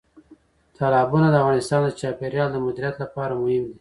[0.77, 3.69] تالابونه د افغانستان د چاپیریال د مدیریت لپاره مهم دي.